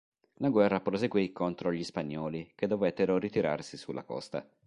[0.39, 4.43] La guerra proseguì contro gli Spagnoli, che dovettero ritirarsi sulla costa.